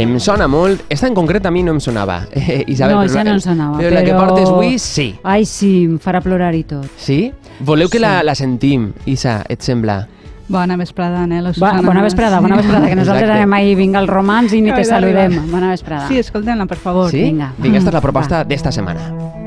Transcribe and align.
Em 0.00 0.14
sona 0.20 0.46
molt, 0.48 0.82
esta 0.88 1.06
en 1.10 1.14
concret 1.14 1.44
a 1.46 1.50
mi 1.52 1.62
no 1.62 1.72
em 1.76 1.80
sonava. 1.80 2.22
Eh, 2.32 2.64
Isabel, 2.72 2.96
no, 2.96 3.02
però 3.04 3.12
ja 3.12 3.24
la- 3.24 3.30
no 3.30 3.36
em 3.36 3.40
sonava. 3.44 3.78
Però 3.78 3.90
la 3.94 4.04
que 4.06 4.14
portes 4.14 4.48
avui, 4.48 4.78
sí. 4.78 5.10
Ai, 5.22 5.44
sí, 5.44 5.84
em 5.84 5.98
farà 6.00 6.22
plorar 6.24 6.54
i 6.56 6.64
tot. 6.64 6.86
Sí? 6.96 7.32
Voleu 7.60 7.90
que 7.92 8.00
la, 8.00 8.22
la 8.24 8.34
sentim, 8.34 8.92
Isa, 9.06 9.42
et 9.48 9.60
sembla? 9.62 10.06
Bona 10.50 10.74
vesprada, 10.76 11.26
Va, 11.28 11.52
Susana. 11.54 11.82
bona 11.86 12.02
vesprada, 12.02 12.40
bona 12.40 12.56
vesprada, 12.56 12.88
que 12.88 12.96
nosaltres 12.96 13.28
Exacte. 13.28 13.42
anem 13.44 13.52
ahir 13.54 13.76
vinga 13.76 14.00
als 14.00 14.10
romans 14.10 14.52
i 14.52 14.60
ni 14.60 14.72
te 14.72 14.82
saludem. 14.84 15.36
Bona 15.50 15.70
vesprada. 15.70 16.08
Sí, 16.08 16.18
escoltem-la, 16.18 16.66
per 16.66 16.78
favor. 16.78 17.08
Sí? 17.10 17.22
vinga. 17.22 17.52
Vinga, 17.58 17.78
esta 17.78 17.90
és 17.90 17.94
la 17.94 18.00
proposta 18.00 18.42
d'esta 18.42 18.72
setmana. 18.72 19.39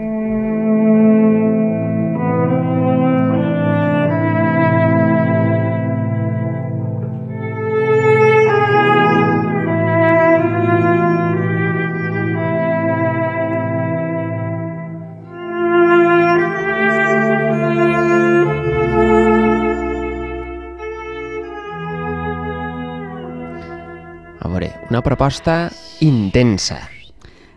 Proposta 25.23 25.71
intensa. 26.01 26.92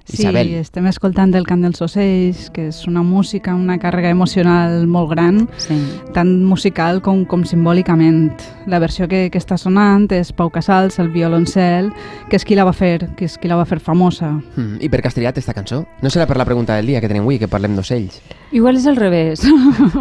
Sí, 0.08 0.22
Isabel. 0.22 0.54
estem 0.54 0.86
escoltant 0.86 1.34
el 1.34 1.44
cant 1.46 1.62
dels 1.62 1.80
ocells, 1.82 2.48
que 2.54 2.68
és 2.68 2.86
una 2.86 3.02
música, 3.02 3.54
una 3.54 3.76
càrrega 3.82 4.08
emocional 4.14 4.86
molt 4.86 5.10
gran, 5.10 5.48
Sí. 5.58 5.74
tant 6.14 6.44
musical 6.44 7.02
com, 7.02 7.24
com 7.26 7.42
simbòlicament. 7.44 8.32
La 8.66 8.78
versió 8.78 9.08
que, 9.08 9.30
que 9.30 9.38
està 9.38 9.56
sonant 9.58 10.06
és 10.12 10.32
Pau 10.32 10.50
Casals, 10.50 10.98
el 11.00 11.08
violoncel, 11.10 11.92
que 12.30 12.36
és 12.36 12.44
qui 12.44 12.54
la 12.54 12.64
va 12.64 12.72
fer, 12.72 13.10
que 13.16 13.24
és 13.26 13.36
qui 13.38 13.48
la 13.48 13.56
va 13.56 13.64
fer 13.66 13.80
famosa. 13.80 14.30
Mm, 14.56 14.78
I 14.80 14.88
per 14.88 15.02
què 15.02 15.08
has 15.10 15.14
triat 15.14 15.38
esta 15.38 15.52
cançó? 15.54 15.84
No 16.02 16.08
serà 16.08 16.26
per 16.26 16.36
la 16.36 16.44
pregunta 16.44 16.76
del 16.76 16.86
dia 16.86 17.00
que 17.00 17.08
tenim 17.08 17.22
avui, 17.26 17.38
que 17.38 17.48
parlem 17.48 17.74
d'ocells. 17.76 18.20
Igual 18.52 18.76
és 18.76 18.86
al 18.86 18.96
revés. 18.96 19.42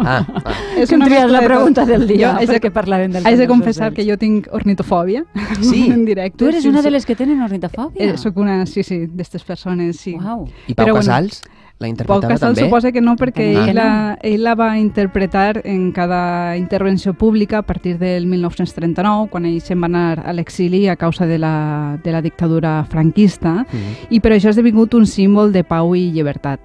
Ah, 0.04 0.24
ah. 0.44 0.54
És 0.78 0.88
que 0.88 0.94
una 0.96 1.06
triat 1.06 1.30
la 1.30 1.40
de 1.40 1.46
pregunta 1.46 1.80
tot. 1.82 1.90
del 1.90 2.06
dia, 2.06 2.32
Jo 2.32 2.38
haig 2.38 2.48
de- 2.48 2.54
perquè 2.60 2.70
parlàvem 2.72 3.10
del 3.12 3.26
Haig 3.26 3.38
de 3.38 3.46
confessar 3.48 3.92
que 3.92 4.02
ocells. 4.02 4.12
jo 4.14 4.18
tinc 4.18 4.46
ornitofòbia 4.52 5.24
Sí? 5.60 5.86
en 5.90 6.04
directe. 6.04 6.38
Tu 6.38 6.48
eres 6.48 6.62
sí, 6.62 6.68
una 6.68 6.78
de 6.82 6.88
sí. 6.88 6.92
les 6.92 7.06
que 7.06 7.16
tenen 7.16 7.42
ornitofòbia? 7.42 8.12
Eh, 8.14 8.16
soc 8.16 8.36
una, 8.36 8.64
sí, 8.66 8.82
sí, 8.84 9.06
d'aquestes 9.06 9.42
persones, 9.44 9.95
sí. 9.96 10.14
Uau. 10.14 10.46
I 10.68 10.74
Pau 10.74 10.84
Però 10.86 10.92
bueno, 10.92 11.06
Casals 11.06 11.42
la 11.78 11.84
Pau 11.84 11.90
interpretava 11.90 12.28
Casals 12.32 12.54
també? 12.56 12.68
suposa 12.70 12.90
que 12.90 13.02
no, 13.02 13.16
perquè 13.20 13.54
Ah. 13.54 13.66
ell 13.68 13.74
la, 13.76 14.18
ell 14.22 14.42
la 14.42 14.54
va 14.54 14.78
interpretar 14.78 15.60
en 15.66 15.92
cada 15.92 16.56
intervenció 16.56 17.12
pública 17.12 17.58
a 17.58 17.62
partir 17.62 17.98
del 17.98 18.24
1939, 18.26 19.28
quan 19.28 19.44
ell 19.44 19.60
se'n 19.60 19.82
va 19.82 19.84
anar 19.90 20.22
a 20.24 20.32
l'exili 20.32 20.86
a 20.88 20.96
causa 20.96 21.26
de 21.26 21.36
la, 21.38 21.98
de 22.02 22.12
la 22.12 22.22
dictadura 22.22 22.82
franquista, 22.88 23.66
Mm. 23.70 24.06
i 24.08 24.20
per 24.20 24.32
això 24.32 24.46
ha 24.46 24.50
esdevingut 24.56 24.94
un 24.94 25.04
símbol 25.06 25.52
de 25.52 25.64
pau 25.64 25.94
i 25.94 26.10
llibertat. 26.12 26.60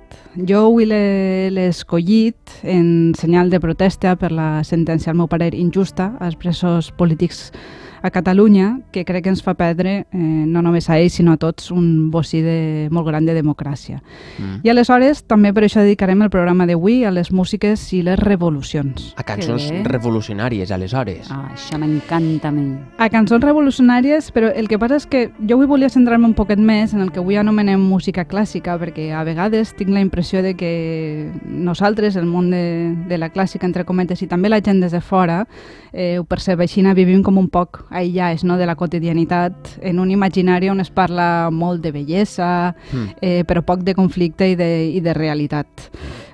Jo 0.48 0.68
avui 0.68 0.86
l'he 0.86 1.52
l'he 1.52 1.68
escollit 1.68 2.38
en 2.64 3.12
senyal 3.14 3.50
de 3.50 3.60
protesta 3.60 4.16
per 4.16 4.32
la 4.32 4.64
sentència, 4.64 5.12
al 5.12 5.18
meu 5.18 5.28
parer, 5.28 5.54
injusta 5.56 6.16
als 6.22 6.38
presos 6.38 6.92
polítics 6.94 7.52
a 8.02 8.10
Catalunya, 8.10 8.80
que 8.92 9.06
crec 9.06 9.24
que 9.24 9.30
ens 9.30 9.44
fa 9.44 9.54
perdre, 9.54 10.06
eh, 10.12 10.18
no 10.18 10.62
només 10.62 10.90
a 10.90 10.98
ells, 11.00 11.14
sinó 11.20 11.34
a 11.34 11.38
tots, 11.38 11.70
un 11.72 12.10
bocí 12.12 12.42
de, 12.42 12.88
molt 12.92 13.08
gran 13.08 13.26
de 13.26 13.36
democràcia. 13.38 14.02
Mm. 14.40 14.62
I 14.66 14.72
aleshores, 14.74 15.24
també 15.30 15.54
per 15.54 15.66
això 15.68 15.84
dedicarem 15.86 16.22
el 16.26 16.32
programa 16.34 16.66
d'avui 16.66 17.04
a 17.06 17.12
les 17.14 17.32
músiques 17.32 17.84
i 17.94 18.02
les 18.06 18.18
revolucions. 18.20 19.12
A 19.18 19.26
cançons 19.28 19.70
revolucionàries, 19.86 20.72
aleshores. 20.72 21.30
Ah, 21.30 21.52
això 21.54 21.78
m'encanta 21.78 22.50
a 22.50 22.56
mi. 22.56 22.72
A 22.98 23.10
cançons 23.14 23.44
revolucionàries, 23.44 24.32
però 24.34 24.50
el 24.50 24.68
que 24.72 24.80
passa 24.82 24.98
és 24.98 25.06
que 25.06 25.28
jo 25.38 25.60
avui 25.60 25.70
volia 25.70 25.90
centrar-me 25.94 26.26
un 26.26 26.36
poquet 26.38 26.60
més 26.60 26.96
en 26.96 27.06
el 27.06 27.12
que 27.12 27.22
avui 27.22 27.38
anomenem 27.38 27.82
música 27.82 28.26
clàssica, 28.26 28.78
perquè 28.82 29.12
a 29.14 29.24
vegades 29.28 29.76
tinc 29.78 29.94
la 29.94 30.02
impressió 30.02 30.42
de 30.42 30.56
que 30.58 31.30
nosaltres, 31.46 32.16
el 32.16 32.26
món 32.26 32.50
de, 32.50 32.96
de 33.08 33.22
la 33.22 33.30
clàssica, 33.30 33.68
entre 33.70 33.86
cometes, 33.86 34.22
i 34.26 34.30
també 34.32 34.50
la 34.50 34.62
gent 34.62 34.82
des 34.82 34.92
de 34.92 35.02
fora, 35.02 35.46
eh, 35.94 36.18
ho 36.18 36.26
percebeixin, 36.26 36.90
vivim 36.96 37.22
com 37.24 37.38
un 37.38 37.48
poc 37.52 37.86
aïllats 37.92 38.44
no, 38.44 38.58
de 38.58 38.66
la 38.66 38.76
quotidianitat, 38.76 39.54
en 39.82 40.00
un 40.00 40.12
imaginari 40.12 40.70
on 40.70 40.80
es 40.80 40.90
parla 40.90 41.50
molt 41.52 41.82
de 41.84 41.92
bellesa, 41.92 42.76
Mm. 42.92 43.08
eh, 43.22 43.44
però 43.48 43.62
poc 43.64 43.82
de 43.84 43.94
conflicte 43.96 44.48
i 44.50 44.56
de, 44.56 44.88
i 44.90 45.00
de 45.02 45.14
realitat. 45.14 45.68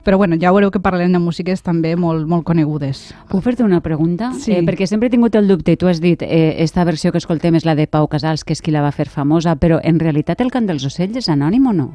Però 0.04 0.16
bueno, 0.18 0.38
ja 0.40 0.52
veureu 0.54 0.72
que 0.72 0.80
parlarem 0.80 1.12
de 1.12 1.20
músiques 1.20 1.62
també 1.62 1.96
molt, 2.00 2.28
molt 2.28 2.46
conegudes. 2.48 3.14
Puc 3.28 3.44
fer-te 3.44 3.64
una 3.66 3.82
pregunta? 3.82 4.32
Sí. 4.40 4.54
Eh, 4.54 4.62
perquè 4.64 4.88
sempre 4.88 5.08
he 5.08 5.12
tingut 5.12 5.36
el 5.36 5.48
dubte, 5.50 5.74
i 5.74 5.78
tu 5.78 5.88
has 5.90 6.00
dit, 6.00 6.22
eh, 6.22 6.56
esta 6.64 6.86
versió 6.86 7.12
que 7.12 7.18
escoltem 7.18 7.56
és 7.56 7.66
la 7.66 7.76
de 7.76 7.88
Pau 7.88 8.08
Casals, 8.08 8.46
que 8.46 8.54
és 8.54 8.62
qui 8.62 8.72
la 8.72 8.82
va 8.82 8.94
fer 8.96 9.10
famosa, 9.10 9.58
però 9.58 9.82
en 9.84 10.00
realitat 10.00 10.40
el 10.42 10.50
cant 10.52 10.66
dels 10.66 10.86
ocells 10.86 11.18
és 11.18 11.28
anònim 11.30 11.68
o 11.68 11.74
no? 11.74 11.90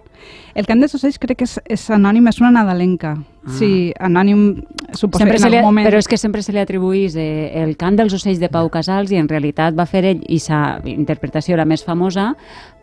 El 0.54 0.66
cant 0.66 0.80
dels 0.80 0.94
ocells 0.94 1.18
crec 1.18 1.38
que 1.38 1.44
és, 1.44 1.58
és 1.64 1.88
anònim, 1.90 2.28
és 2.28 2.40
una 2.40 2.50
nadalenca. 2.50 3.16
Ah. 3.44 3.50
Sí, 3.58 3.92
anònim, 3.98 4.62
suposo 4.94 5.24
Sempre 5.24 5.38
en 5.38 5.44
algun 5.48 5.64
moment... 5.64 5.86
Però 5.88 5.98
és 5.98 6.06
que 6.06 6.16
sempre 6.16 6.42
se 6.46 6.52
li 6.54 6.60
atribuís 6.62 7.16
eh, 7.18 7.50
el 7.62 7.72
cant 7.76 7.96
dels 7.98 8.14
ocells 8.14 8.38
de 8.38 8.48
Pau 8.48 8.68
Casals 8.70 9.10
i 9.10 9.16
en 9.18 9.26
realitat 9.28 9.74
va 9.74 9.86
fer 9.90 10.04
ell 10.12 10.20
i 10.30 10.38
sa 10.38 10.78
interpretació 10.86 11.56
la 11.58 11.64
més 11.66 11.82
famosa, 11.82 12.36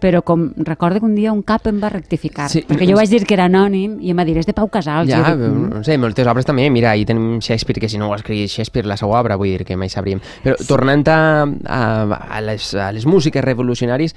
però 0.04 0.20
com 0.24 0.50
recordo 0.58 1.00
que 1.00 1.06
un 1.08 1.16
dia 1.16 1.32
un 1.32 1.44
cap 1.48 1.66
em 1.72 1.80
va 1.80 1.88
rectificar, 1.94 2.50
Sí. 2.52 2.66
perquè 2.68 2.90
jo 2.90 2.98
vaig 3.00 3.08
dir 3.10 3.24
que 3.26 3.34
era 3.38 3.46
anònim 3.48 3.98
i 4.04 4.12
em 4.12 4.20
va 4.20 4.26
dir 4.28 4.36
és 4.38 4.46
de 4.46 4.54
Pau 4.54 4.68
Casals. 4.68 5.08
Ja, 5.10 5.18
dic, 5.24 5.40
però, 5.40 5.48
"Mm". 5.54 5.70
no 5.78 5.84
sé, 5.84 5.98
moltes 5.98 6.28
obres 6.28 6.46
també, 6.46 6.70
mira, 6.70 6.92
ahí 6.92 7.06
tenim 7.06 7.40
Shakespeare, 7.40 7.80
que 7.80 7.88
si 7.88 7.98
no 7.98 8.10
ho 8.10 8.14
ha 8.14 8.18
escrit 8.18 8.50
Shakespeare, 8.50 8.86
la 8.88 8.98
seva 8.98 9.18
obra, 9.20 9.38
vull 9.38 9.48
dir 9.58 9.64
que 9.64 9.78
mai 9.78 9.88
sabríem. 9.88 10.20
Però 10.44 10.56
tornant 10.68 11.08
a, 11.08 11.44
a, 11.66 12.04
a, 12.38 12.42
les, 12.42 12.74
a 12.76 12.92
les 12.92 13.06
músiques 13.06 13.42
revolucionàries, 13.44 14.14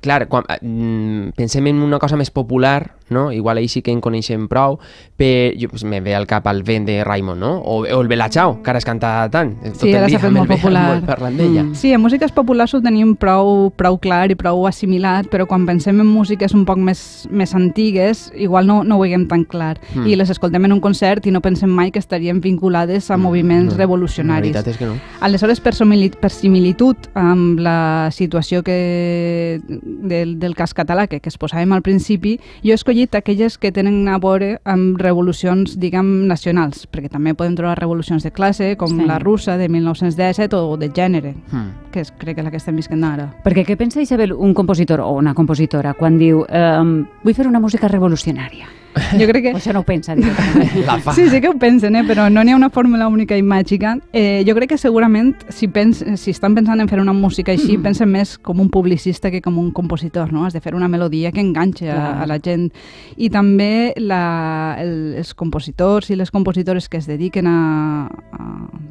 clar, 0.00 0.26
quan, 0.28 0.44
mm, 0.60 1.30
pensem 1.36 1.66
en 1.68 1.76
una 1.82 1.98
cosa 1.98 2.16
més 2.16 2.30
popular, 2.30 2.90
no? 3.08 3.32
igual 3.32 3.58
ahir 3.58 3.68
sí 3.68 3.82
que 3.82 3.92
en 3.92 4.00
coneixem 4.00 4.48
prou, 4.48 4.78
però 5.16 5.52
jo, 5.58 5.68
pues, 5.68 5.84
me 5.84 6.00
ve 6.00 6.14
al 6.14 6.26
cap 6.26 6.46
el 6.46 6.62
vent 6.62 6.86
de 6.86 7.02
Raimon, 7.04 7.38
no? 7.40 7.58
o, 7.58 7.82
o 7.84 8.00
el 8.00 8.08
Bella 8.08 8.28
Ciao, 8.28 8.62
que 8.62 8.70
ara 8.70 8.78
es 8.78 8.84
canta 8.84 9.28
tant, 9.30 9.54
tot 9.62 9.84
Sí, 9.84 9.92
ara 9.94 10.08
s'ha 10.08 10.20
fet 10.22 10.32
molt 10.32 10.50
popular. 10.50 10.86
molt 10.94 11.06
parlant 11.08 11.36
d'ella. 11.38 11.62
Mm. 11.64 11.74
Sí, 11.78 11.92
en 11.92 12.00
músiques 12.02 12.32
populars 12.32 12.74
ho 12.74 12.80
tenim 12.82 13.14
prou, 13.16 13.70
prou 13.76 13.98
clar 13.98 14.30
i 14.32 14.38
prou 14.38 14.66
assimilat, 14.68 15.28
però 15.32 15.46
quan 15.50 15.66
pensem 15.66 16.00
en 16.00 16.08
músiques 16.08 16.54
un 16.54 16.64
poc 16.68 16.78
més, 16.78 17.28
més 17.30 17.54
antigues, 17.54 18.30
igual 18.34 18.66
no, 18.66 18.82
no 18.84 18.98
ho 18.98 19.04
veiem 19.04 19.26
tan 19.28 19.44
clar. 19.44 19.78
Mm. 19.94 20.06
I 20.08 20.16
les 20.16 20.30
escoltem 20.30 20.64
en 20.64 20.76
un 20.76 20.80
concert 20.84 21.26
i 21.26 21.34
no 21.34 21.42
pensem 21.44 21.70
mai 21.70 21.92
que 21.92 22.02
estarien 22.02 22.40
vinculades 22.40 23.10
a 23.10 23.18
moviments 23.20 23.74
no, 23.74 23.78
revolucionaris. 23.78 24.54
La 24.54 24.62
veritat 24.62 24.72
és 24.74 24.80
que 24.80 24.88
no. 24.88 24.98
Aleshores, 25.24 25.60
per, 25.60 25.74
per 26.20 26.32
similitud 26.32 27.08
amb 27.14 27.60
la 27.60 28.10
situació 28.12 28.62
que, 28.64 29.60
del, 29.68 30.38
del 30.40 30.54
cas 30.54 30.74
català 30.74 31.06
que, 31.06 31.20
que 31.20 31.30
es 31.32 31.38
posàvem 31.40 31.72
al 31.74 31.82
principi, 31.82 32.38
jo 32.64 32.72
he 32.72 32.78
escollit 32.94 33.14
aquelles 33.16 33.58
que 33.58 33.72
tenen 33.72 34.06
a 34.08 34.18
veure 34.22 34.60
amb 34.64 35.00
revolucions, 35.00 35.74
diguem, 35.80 36.26
nacionals, 36.30 36.86
perquè 36.86 37.10
també 37.10 37.34
podem 37.34 37.56
trobar 37.58 37.74
revolucions 37.80 38.22
de 38.22 38.30
classe, 38.30 38.76
com 38.76 38.88
Sí. 38.88 39.04
la 39.06 39.18
russa 39.18 39.56
de 39.58 39.68
1917 39.68 40.54
o 40.54 40.76
de 40.76 40.90
gènere, 40.90 41.34
Mm. 41.50 41.90
que 41.90 42.00
és, 42.00 42.12
crec 42.12 42.36
que 42.36 42.40
és 42.40 42.44
la 42.44 42.50
que 42.50 42.56
estem 42.58 42.76
visquent 42.76 43.02
ara. 43.04 43.34
Perquè 43.44 43.64
què 43.66 43.76
pensa 43.76 44.00
Isabel, 44.00 44.32
un 44.32 44.54
compositor 44.54 45.00
o 45.00 45.10
una 45.12 45.34
compositora, 45.34 45.94
quan 45.94 46.18
diu 46.18 46.44
eh, 46.48 47.04
vull 47.24 47.34
fer 47.34 47.46
una 47.48 47.58
música 47.60 47.88
revolucionària? 47.88 48.66
Jo 49.20 49.26
crec 49.30 49.42
que... 49.44 49.52
O 49.54 49.58
això 49.60 49.72
no 49.72 49.80
ho 49.80 49.84
fa. 51.04 51.12
Sí, 51.14 51.28
sí 51.30 51.40
que 51.40 51.48
ho 51.48 51.56
pensen, 51.58 51.96
eh? 51.96 52.04
però 52.06 52.28
no 52.32 52.42
n'hi 52.44 52.52
ha 52.52 52.56
una 52.56 52.70
fórmula 52.70 53.08
única 53.08 53.36
i 53.36 53.42
màgica. 53.42 53.96
Eh, 54.12 54.42
jo 54.46 54.54
crec 54.56 54.70
que 54.74 54.78
segurament 54.78 55.34
si, 55.48 55.68
pens, 55.68 56.02
si 56.20 56.30
estan 56.34 56.54
pensant 56.54 56.80
en 56.80 56.88
fer 56.88 57.00
una 57.00 57.12
música 57.12 57.52
així, 57.52 57.76
pensen 57.78 58.10
més 58.10 58.36
com 58.38 58.60
un 58.60 58.70
publicista 58.70 59.30
que 59.30 59.40
com 59.42 59.58
un 59.58 59.70
compositor, 59.72 60.32
no? 60.32 60.44
Has 60.46 60.52
de 60.54 60.60
fer 60.60 60.74
una 60.74 60.88
melodia 60.88 61.32
que 61.32 61.40
enganxe 61.40 61.90
a, 61.90 62.22
a 62.22 62.26
la 62.26 62.38
gent. 62.42 62.70
I 63.16 63.30
també 63.30 63.92
la, 63.96 64.76
el, 64.80 65.14
els 65.18 65.34
compositors 65.34 66.10
i 66.10 66.16
les 66.16 66.30
compositores 66.30 66.88
que 66.88 66.98
es 66.98 67.06
dediquen 67.06 67.46
a, 67.46 68.06
a, 68.32 68.44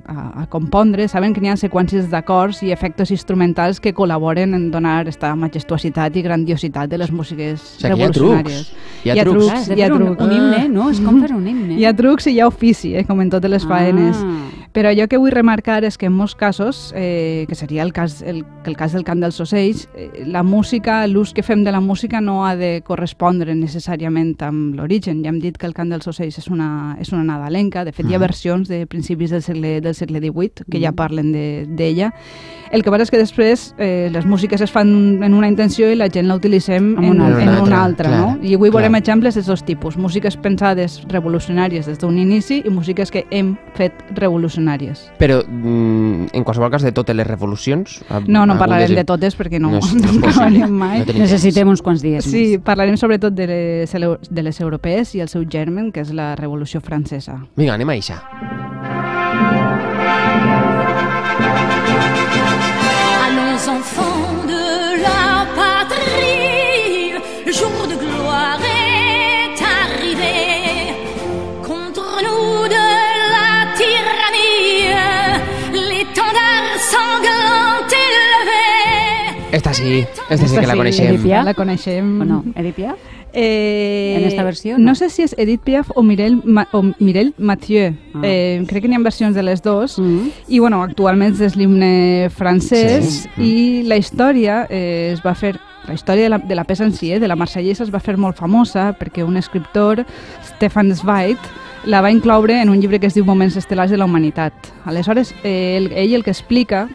a, 0.07 0.43
a 0.43 0.47
compondre 0.49 1.07
saben 1.07 1.33
que 1.33 1.41
n'hi 1.43 1.51
ha 1.51 1.57
seqüències 1.59 2.09
d'acords 2.11 2.63
i 2.63 2.71
efectes 2.73 3.11
instrumentals 3.11 3.79
que 3.83 3.93
col·laboren 3.93 4.53
en 4.55 4.69
donar 4.71 5.07
esta 5.07 5.33
majestuositat 5.35 6.15
i 6.17 6.23
grandiositat 6.25 6.89
de 6.89 6.97
les 7.01 7.11
músiques 7.11 7.59
O 7.61 7.79
sigui, 7.79 7.81
que 7.81 7.87
hi 7.87 7.91
ha 7.91 7.95
revolucionàries. 7.95 8.67
trucs. 8.67 9.03
Hi 9.03 9.09
ha 9.09 9.15
Hi 9.15 9.19
ha 9.19 9.23
trucs. 9.25 9.47
trucs. 9.47 9.51
Clar, 9.53 9.63
de 9.67 9.75
hi 9.79 9.83
ha 9.83 9.89
trucs. 9.89 10.12
Un 10.21 10.31
himne, 10.31 10.69
no? 10.69 10.89
És 10.91 10.99
com 10.99 11.21
fer 11.21 11.33
un 11.33 11.47
himne. 11.47 11.77
Hi 11.79 11.85
ha 11.85 11.93
trucs 11.95 12.27
i 12.27 12.31
hi 12.35 12.39
ha 12.39 12.47
ofici, 12.47 12.95
eh, 12.95 13.05
com 13.05 13.19
en 13.21 13.29
totes 13.29 13.49
les 13.49 13.65
faenes. 13.65 14.17
Ah. 14.17 14.49
Però 14.73 14.89
jo 14.97 15.07
que 15.07 15.17
vull 15.21 15.29
remarcar 15.29 15.83
és 15.83 15.99
que 15.99 16.07
en 16.07 16.13
molts 16.13 16.33
casos, 16.33 16.91
eh, 16.97 17.45
que 17.47 17.53
seria 17.53 17.83
el 17.83 17.93
cas, 17.93 18.23
el, 18.23 18.43
el 18.65 18.75
cas 18.75 18.91
del 18.93 19.03
cant 19.03 19.19
dels 19.21 19.39
ocells, 19.39 19.87
eh, 19.95 20.23
la 20.25 20.41
música, 20.41 21.05
l'ús 21.05 21.31
que 21.33 21.43
fem 21.43 21.63
de 21.63 21.71
la 21.71 21.79
música 21.79 22.21
no 22.21 22.43
ha 22.47 22.55
de 22.55 22.81
correspondre 22.83 23.53
necessàriament 23.53 24.33
amb 24.41 24.73
l'origen. 24.75 25.21
Ja 25.23 25.29
hem 25.29 25.39
dit 25.39 25.57
que 25.59 25.67
el 25.67 25.75
cant 25.75 25.89
dels 25.93 26.07
ocells 26.07 26.39
és 26.39 26.47
una, 26.49 26.97
és 26.99 27.11
una 27.13 27.23
nadalenca, 27.23 27.85
de 27.85 27.91
fet 27.91 28.07
hi 28.09 28.15
ha 28.15 28.17
Mhm. 28.17 28.21
versions 28.25 28.67
de 28.67 28.87
principis 28.87 29.29
del 29.29 29.43
segle, 29.43 29.79
del 29.79 29.93
segle 29.93 30.19
XVIII 30.19 30.65
que 30.71 30.79
ja 30.79 30.89
Mhm. 30.89 30.95
parlen 30.95 31.31
de- 31.31 31.67
d'ella. 31.69 32.11
El 32.73 32.81
que 32.81 32.89
passa 32.89 33.03
és 33.05 33.11
que 33.13 33.19
després 33.21 33.63
eh, 33.77 34.09
les 34.11 34.25
músiques 34.25 34.59
es 34.65 34.71
fan 34.73 34.89
en 35.23 35.33
una 35.37 35.47
intenció 35.47 35.91
i 35.91 35.95
la 35.95 36.07
gent 36.09 36.25
la 36.27 36.33
utilitzem 36.39 36.95
En 36.97 37.03
en, 37.03 37.11
una 37.11 37.27
en, 37.29 37.49
altra. 37.49 37.61
una 37.63 37.83
altra, 37.83 38.09
Clar, 38.09 38.19
no? 38.19 38.37
I 38.41 38.55
avui 38.57 38.71
clar. 38.71 38.79
veurem 38.81 38.95
exemples 38.97 39.35
de 39.37 39.43
dos 39.45 39.61
tipus, 39.63 39.95
músiques 39.95 40.35
pensades 40.41 41.03
revolucionàries 41.07 41.85
des 41.85 41.99
d'un 42.01 42.17
inici 42.17 42.63
i 42.65 42.69
músiques 42.73 43.11
que 43.13 43.27
hem 43.29 43.53
fet 43.77 43.93
revolucionàries. 44.17 45.05
Però, 45.19 45.43
mm, 45.47 46.31
en 46.33 46.43
qualsevol 46.43 46.71
cas, 46.73 46.81
de 46.81 46.91
totes 46.91 47.15
les 47.15 47.27
revolucions... 47.27 48.01
No, 48.25 48.47
no 48.49 48.57
parlarem 48.57 48.95
de 48.97 49.05
totes 49.05 49.37
perquè 49.37 49.59
no, 49.61 49.69
No 49.69 49.79
no, 49.79 49.85
és- 49.85 49.93
no 49.93 50.09
és 50.09 50.17
no 50.17 50.27
acabaríem 50.31 50.71
mai. 50.73 51.05
No 51.05 51.13
Necessitem 51.19 51.69
uns 51.69 51.81
quants 51.85 52.01
dies 52.01 52.25
Sí, 52.25 52.57
més. 52.57 52.63
parlarem 52.65 52.97
sobretot 52.97 53.33
de 53.37 53.45
les, 53.47 53.93
de 54.29 54.41
les 54.43 54.59
europees 54.61 55.13
i 55.13 55.21
el 55.21 55.29
seu 55.29 55.45
germen, 55.47 55.91
que 55.91 56.01
és 56.01 56.11
la 56.11 56.33
Revolució 56.35 56.81
Francesa. 56.81 57.37
Vinga, 57.55 57.75
anem 57.77 57.89
a 57.89 57.93
això. 58.01 58.17
Allons 60.03 60.62
Esta 79.73 79.83
sí, 79.83 80.05
esta 80.29 80.47
sí 80.47 80.55
que 80.55 80.67
la 80.67 80.73
sí, 80.73 80.77
coneixem. 80.77 81.07
Edith 81.09 81.23
Piaf. 81.23 81.45
La 81.45 81.53
coneixem. 81.53 82.21
O 82.21 82.25
no? 82.25 82.43
Edith 82.55 82.75
Piaf? 82.75 82.97
Eh, 83.35 84.15
En 84.19 84.27
esta 84.27 84.43
versió, 84.43 84.77
No? 84.77 84.85
no? 84.91 84.95
sé 84.95 85.09
si 85.09 85.23
és 85.23 85.33
Edith 85.39 85.61
Piaf 85.65 85.89
o 85.95 86.03
Mireille, 86.03 86.39
Ma 86.45 86.67
o 86.71 86.83
Mireille 86.99 87.33
Mathieu. 87.39 87.95
Ah. 88.13 88.19
Eh, 88.23 88.63
crec 88.67 88.83
que 88.83 88.87
n'hi 88.87 88.95
ha 88.95 88.99
versions 89.01 89.33
de 89.35 89.41
les 89.41 89.61
dues. 89.63 89.97
Mm. 89.97 90.27
I 90.49 90.59
bueno, 90.59 90.83
actualment 90.83 91.39
és 91.41 91.55
l'himne 91.57 92.29
francès 92.29 93.23
Sí. 93.35 93.41
i 93.41 93.83
la 93.89 93.97
història 93.97 94.67
eh, 94.69 95.11
es 95.13 95.21
va 95.25 95.33
fer 95.33 95.55
la 95.87 95.95
història 95.95 96.23
de 96.23 96.29
la, 96.29 96.37
de 96.37 96.55
la 96.55 96.63
peça 96.63 96.85
en 96.85 96.93
si, 96.93 97.11
eh, 97.11 97.19
de 97.19 97.27
la 97.27 97.35
marsellesa, 97.35 97.83
es 97.83 97.91
va 97.91 97.99
fer 97.99 98.15
molt 98.17 98.37
famosa 98.37 98.93
perquè 98.99 99.25
un 99.25 99.35
escriptor, 99.35 100.05
Stefan 100.55 100.93
Zweig, 100.95 101.37
la 101.85 102.01
va 102.01 102.11
incloure 102.11 102.61
en 102.61 102.69
un 102.69 102.79
llibre 102.79 102.99
que 102.99 103.07
es 103.07 103.13
diu 103.13 103.25
Moments 103.25 103.57
estel·lars 103.59 103.91
de 103.91 103.97
la 103.97 104.05
humanitat. 104.05 104.53
Aleshores, 104.85 105.33
eh, 105.43 105.75
el, 105.77 105.91
ell 105.91 106.13
el 106.15 106.23
que 106.23 106.31
explica, 106.31 106.87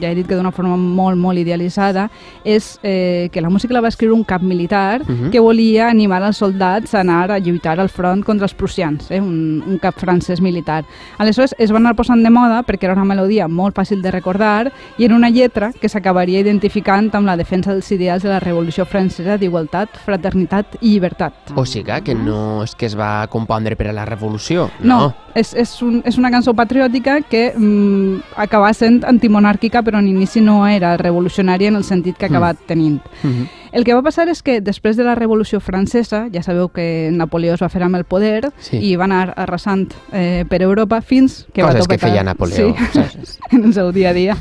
ja 0.00 0.10
he 0.10 0.14
dit 0.14 0.26
que 0.26 0.36
d'una 0.36 0.52
forma 0.54 0.76
molt, 0.76 1.18
molt 1.18 1.38
idealitzada, 1.38 2.08
és 2.44 2.78
eh, 2.82 3.28
que 3.32 3.40
la 3.42 3.50
música 3.50 3.74
la 3.74 3.80
va 3.82 3.88
escriure 3.88 4.14
un 4.14 4.22
cap 4.24 4.42
militar 4.42 5.02
Mhm. 5.06 5.30
que 5.30 5.40
volia 5.40 5.88
animar 5.90 6.22
els 6.22 6.36
soldats 6.36 6.94
a 6.94 7.00
anar 7.00 7.30
a 7.32 7.38
lluitar 7.38 7.80
al 7.80 7.88
front 7.88 8.22
contra 8.24 8.44
els 8.46 8.54
prussians, 8.54 9.10
eh, 9.10 9.20
un, 9.20 9.62
un 9.66 9.78
cap 9.78 9.98
francès 9.98 10.40
militar. 10.40 10.84
Aleshores, 11.18 11.54
es 11.58 11.72
va 11.72 11.78
anar 11.78 11.96
posant 11.96 12.22
de 12.22 12.30
moda 12.30 12.62
perquè 12.62 12.84
era 12.84 12.94
una 12.94 13.04
melodia 13.04 13.48
molt 13.48 13.74
fàcil 13.76 14.00
de 14.02 14.10
recordar 14.10 14.72
i 14.98 15.04
era 15.04 15.16
una 15.16 15.30
lletra 15.30 15.72
que 15.72 15.88
s'acabaria 15.88 16.40
identificant 16.40 17.10
amb 17.14 17.26
la 17.26 17.36
defensa 17.36 17.72
dels 17.72 17.90
ideals 17.92 18.22
de 18.22 18.28
la 18.28 18.40
Revolució 18.40 18.86
Francesa 18.86 19.38
d'igualtat, 19.38 19.90
fraternitat 20.04 20.76
i 20.80 20.92
llibertat. 20.96 21.52
O 21.56 21.64
sigui 21.66 22.00
que 22.04 22.14
no 22.14 22.62
és 22.62 22.74
que 22.74 22.86
es 22.86 22.96
va 22.96 23.26
compondre 23.28 23.76
per 23.76 23.88
a 23.88 23.92
la 23.92 24.04
revolució. 24.04 24.35
No, 24.80 25.14
és, 25.34 25.52
és, 25.54 25.82
un, 25.82 26.00
és 26.04 26.16
una 26.18 26.30
cançó 26.30 26.54
patriòtica 26.54 27.20
que 27.28 27.52
mm, 27.56 28.22
acaba 28.36 28.72
sent 28.74 29.02
antimonàrquica 29.04 29.82
però 29.82 29.98
en 29.98 30.08
inici 30.08 30.40
no 30.40 30.66
era 30.66 30.96
revolucionària 30.96 31.68
en 31.68 31.76
el 31.76 31.84
sentit 31.84 32.16
que 32.16 32.26
ha 32.26 32.28
acabat 32.28 32.56
tenint. 32.66 33.00
Mhm. 33.22 33.46
El 33.76 33.84
que 33.84 33.92
va 33.92 34.00
passar 34.00 34.28
és 34.32 34.42
que 34.42 34.60
després 34.64 34.96
de 34.96 35.04
la 35.04 35.14
Revolució 35.14 35.60
Francesa, 35.60 36.28
ja 36.32 36.42
sabeu 36.42 36.70
que 36.72 37.10
Napoleó 37.12 37.52
es 37.54 37.60
va 37.60 37.68
fer 37.68 37.82
amb 37.82 37.96
el 37.96 38.04
poder 38.04 38.50
Sí. 38.58 38.78
i 38.78 38.96
va 38.96 39.04
anar 39.04 39.34
arrasant 39.36 39.90
eh, 40.12 40.46
per 40.48 40.62
Europa 40.62 41.02
fins 41.02 41.46
que 41.52 41.62
va 41.62 41.72
Coses 41.74 41.86
que 41.88 41.98
feia 41.98 42.22
Napoleó, 42.24 42.72
Sí, 42.74 42.88
saps? 42.94 43.38
en 43.52 43.64
el 43.64 43.74
seu 43.74 43.92
dia 43.92 44.10
a 44.10 44.12
dia. 44.14 44.36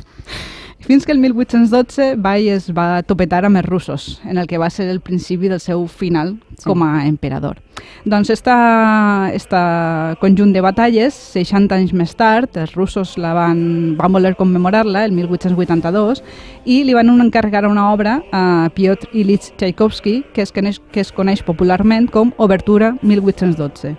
Fins 0.85 1.03
que 1.03 1.11
el 1.11 1.17
1812 1.17 2.13
va 2.21 2.35
i 2.37 2.51
es 2.53 2.67
va 2.69 3.01
topetar 3.01 3.39
amb 3.47 3.57
els 3.57 3.65
russos, 3.65 4.03
en 4.29 4.37
el 4.37 4.45
que 4.45 4.59
va 4.61 4.69
ser 4.69 4.85
el 4.85 4.99
principi 5.01 5.49
del 5.49 5.57
seu 5.59 5.87
final 5.89 6.35
com 6.61 6.83
a 6.85 7.07
emperador. 7.07 7.57
Doncs 8.05 8.29
esta, 8.29 9.31
esta 9.33 10.13
conjunt 10.21 10.53
de 10.53 10.61
batalles, 10.61 11.17
60 11.33 11.73
anys 11.73 11.95
més 11.97 12.13
tard, 12.13 12.53
els 12.61 12.77
russos 12.77 13.15
la 13.17 13.33
van, 13.33 13.95
van 13.97 14.13
voler 14.13 14.35
commemorar-la, 14.37 15.07
el 15.09 15.17
1882, 15.17 16.21
i 16.69 16.83
li 16.85 16.93
van 16.93 17.09
encarregar 17.17 17.65
una 17.65 17.89
obra 17.89 18.19
a 18.29 18.69
Piotr 18.77 19.09
Ilyich 19.11 19.55
Tchaikovsky, 19.57 20.19
que 20.37 20.45
es, 20.45 20.53
coneix, 20.53 20.83
que 20.93 21.01
es 21.01 21.09
coneix 21.09 21.41
popularment 21.41 22.11
com 22.13 22.29
Obertura 22.37 22.93
1812. 23.01 23.97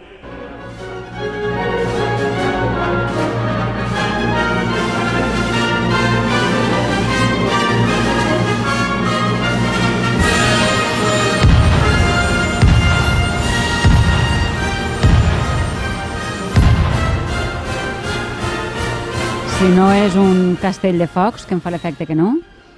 Si 19.66 19.72
no 19.74 19.88
és 19.90 20.14
un 20.14 20.52
castell 20.62 21.00
de 21.02 21.08
focs, 21.10 21.42
que 21.42 21.56
em 21.56 21.60
fa 21.62 21.72
l'efecte 21.74 22.06
que 22.06 22.14
no, 22.14 22.36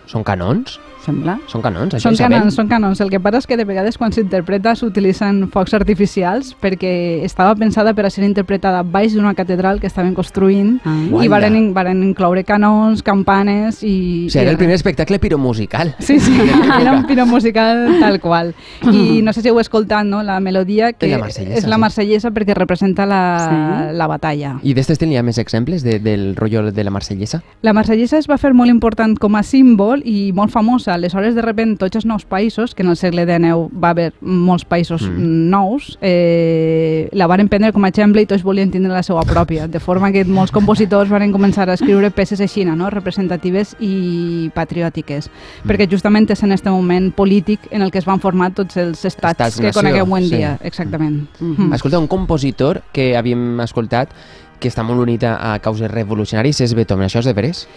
Són 0.08 0.22
canons? 0.24 0.78
Sembla. 1.08 1.38
Són 1.50 1.64
canons, 1.64 1.94
això 1.96 2.10
Són 2.12 2.16
canons, 2.20 2.54
són 2.58 2.68
canons. 2.70 3.00
El 3.00 3.10
que 3.10 3.20
passa 3.24 3.40
és 3.42 3.46
que 3.48 3.56
de 3.56 3.64
vegades 3.68 3.96
quan 3.98 4.12
s'interpreta 4.14 4.74
s'utilitzen 4.78 5.46
focs 5.52 5.74
artificials 5.78 6.54
perquè 6.60 7.24
estava 7.24 7.54
pensada 7.58 7.94
per 7.96 8.06
a 8.06 8.10
ser 8.12 8.24
interpretada 8.26 8.82
baix 8.84 9.14
d'una 9.16 9.34
catedral 9.34 9.80
que 9.80 9.86
estaven 9.88 10.14
construint 10.14 10.78
Ah. 10.84 10.94
i 11.24 11.28
varen, 11.28 11.72
varen 11.74 12.02
incloure 12.04 12.44
canons, 12.44 13.02
campanes 13.02 13.82
i... 13.82 14.26
O 14.28 14.30
sigui, 14.30 14.42
era 14.42 14.50
i 14.50 14.54
el 14.54 14.58
primer 14.60 14.74
espectacle 14.76 15.18
piromusical. 15.18 15.94
Sí, 15.98 16.18
sí, 16.20 16.36
era 16.80 16.92
un 16.92 17.06
piro 17.06 17.24
musical 17.26 17.96
tal 18.00 18.20
qual. 18.20 18.54
I 18.92 19.22
no 19.22 19.32
sé 19.32 19.42
si 19.42 19.48
heu 19.48 19.58
escoltat, 19.60 20.04
no?, 20.06 20.22
la 20.22 20.38
melodia 20.40 20.92
que 20.92 21.06
És 21.06 21.12
la 21.16 21.18
marsellesa, 21.24 21.58
és 21.58 21.66
la 21.66 21.76
sí. 21.76 21.80
marsellesa 21.80 22.30
perquè 22.34 22.54
representa 22.58 23.06
la, 23.06 23.22
Sí. 23.48 23.96
la 23.96 24.06
batalla. 24.10 24.56
I 24.62 24.74
d'estes 24.74 25.00
n'hi 25.00 25.16
ha 25.16 25.22
més 25.22 25.38
exemples 25.38 25.82
de, 25.86 25.98
del 26.02 26.34
rotllo 26.36 26.70
de 26.72 26.84
la 26.84 26.90
marsellesa? 26.90 27.42
La 27.62 27.72
marsellesa 27.72 28.18
es 28.18 28.26
va 28.28 28.36
fer 28.38 28.52
molt 28.52 28.70
important 28.70 29.16
com 29.18 29.36
a 29.38 29.42
símbol 29.42 30.02
i 30.04 30.32
molt 30.34 30.50
famosa. 30.52 30.97
Aleshores, 30.98 31.34
de 31.34 31.42
repente, 31.42 31.78
tots 31.78 31.96
els 31.96 32.06
nous 32.06 32.24
països, 32.28 32.74
que 32.74 32.82
en 32.82 32.90
el 32.92 32.96
segle 33.00 33.24
XIX 33.24 33.68
va 33.72 33.90
haver 33.94 34.12
molts 34.20 34.64
països 34.68 35.02
Mm. 35.08 35.18
mm. 35.18 35.50
nous, 35.50 35.98
eh, 36.02 37.08
la 37.12 37.26
varen 37.26 37.48
prendre 37.48 37.72
com 37.72 37.84
a 37.84 37.88
exemple 37.88 38.22
i 38.22 38.26
tots 38.26 38.42
volien 38.42 38.70
tindre 38.70 38.92
la 38.92 39.02
seva 39.02 39.22
pròpia. 39.22 39.68
De 39.68 39.80
forma 39.80 40.10
que 40.12 40.24
molts 40.24 40.52
compositors 40.52 41.08
varen 41.10 41.32
començar 41.32 41.68
a 41.68 41.74
escriure 41.74 42.10
peces 42.10 42.40
així, 42.40 42.64
no? 42.64 42.90
representatives 42.90 43.76
i 43.80 44.50
patriòtiques. 44.54 45.30
Mm. 45.30 45.68
Perquè 45.70 45.88
justament 45.90 46.28
és 46.30 46.42
en 46.42 46.52
aquest 46.52 46.66
moment 46.68 47.12
polític 47.12 47.60
en 47.70 47.82
el 47.82 47.90
que 47.90 47.98
es 47.98 48.04
van 48.04 48.20
formar 48.20 48.52
tots 48.54 48.76
els 48.76 49.04
estats, 49.04 49.38
Estats 49.38 49.60
que 49.60 49.72
coneguem 49.72 50.06
avui 50.06 50.22
en 50.22 50.28
sí. 50.28 50.36
dia. 50.36 50.58
Exactament. 50.62 51.28
Mhm. 51.40 51.68
Mm. 51.68 51.72
Escolta, 51.74 51.98
un 51.98 52.08
compositor 52.08 52.82
que 52.92 53.16
havíem 53.16 53.60
escoltat 53.60 54.10
que 54.58 54.68
està 54.68 54.82
molt 54.82 55.00
unit 55.00 55.22
a, 55.24 55.54
a 55.54 55.58
causes 55.62 55.90
revolucionaris 55.90 56.60
és 56.60 56.74
Beethoven. 56.74 57.06
Això 57.06 57.20
és 57.22 57.28
de 57.28 57.32
veres? 57.32 57.68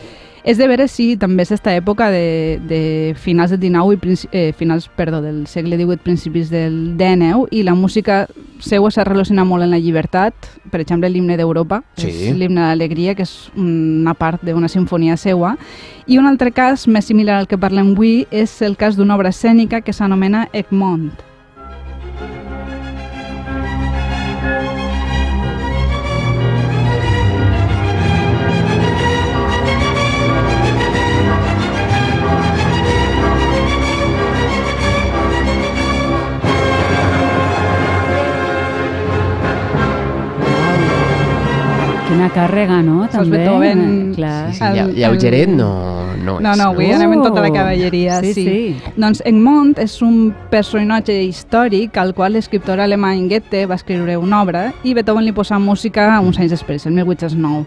És 0.43 0.57
de 0.57 0.65
veres, 0.67 0.89
sí, 0.91 1.15
també 1.21 1.43
és 1.43 1.51
aquesta 1.51 1.75
època 1.77 2.07
de, 2.09 2.59
de 2.67 2.79
finals 3.19 3.51
del 3.53 3.59
XIX 3.61 3.93
i 3.93 3.97
princi- 4.01 4.29
eh, 4.31 4.53
finals, 4.57 4.87
perdó, 4.89 5.21
del 5.21 5.45
segle 5.47 5.77
XVIII, 5.77 5.97
principis 6.01 6.49
del 6.49 6.95
XIX, 6.97 7.45
i 7.51 7.61
la 7.63 7.75
música 7.75 8.27
seua 8.59 8.89
s'ha 8.89 9.03
relacionat 9.05 9.45
molt 9.45 9.63
en 9.63 9.69
la 9.69 9.77
llibertat, 9.79 10.33
per 10.71 10.81
exemple, 10.81 11.09
l'himne 11.09 11.37
d'Europa, 11.37 11.83
Sí. 11.95 12.07
és 12.09 12.35
l'himne 12.35 12.61
d'alegria, 12.61 13.13
que 13.15 13.23
és 13.23 13.51
una 13.55 14.13
part 14.15 14.41
d'una 14.41 14.67
sinfonia 14.67 15.15
seua, 15.17 15.57
i 16.07 16.17
un 16.17 16.25
altre 16.25 16.51
cas 16.51 16.87
més 16.87 17.05
similar 17.05 17.37
al 17.37 17.47
que 17.47 17.57
parlem 17.57 17.91
avui 17.93 18.25
és 18.31 18.61
el 18.63 18.77
cas 18.77 18.95
d'una 18.97 19.15
obra 19.15 19.29
escènica 19.29 19.81
que 19.81 19.93
s'anomena 19.93 20.47
Egmont. 20.53 21.11
Quina 42.11 42.27
càrrega, 42.35 42.81
no? 42.83 43.05
Saps 43.05 43.21
També. 43.21 43.37
Beethoven? 43.39 43.81
Eh, 43.81 44.15
Clar. 44.17 44.51
Sí, 44.51 44.57
sí, 44.59 44.79
El- 44.81 44.89
lleugeret 44.97 45.47
no, 45.47 45.69
no 46.19 46.33
és. 46.41 46.43
No, 46.43 46.55
no, 46.59 46.65
avui 46.73 46.89
anem 46.91 47.13
en 47.15 47.23
tota 47.23 47.45
la 47.45 47.51
cavalleria, 47.55 48.17
sí. 48.19 48.33
sí. 48.35 48.43
sí. 48.43 48.91
Doncs 48.99 49.23
Egmont 49.31 49.77
és 49.79 49.95
un 50.03 50.33
personatge 50.51 51.15
històric 51.23 51.95
al 52.01 52.11
qual 52.17 52.35
l'escriptor 52.35 52.83
alemany 52.83 53.29
Goethe 53.31 53.63
va 53.71 53.79
escriure 53.79 54.17
una 54.19 54.41
obra 54.43 54.65
i 54.83 54.93
Beethoven 54.97 55.23
li 55.23 55.31
posa 55.31 55.59
música 55.59 56.09
uns 56.19 56.41
anys 56.41 56.51
després, 56.51 56.85
el 56.85 56.99
1809. 56.99 57.63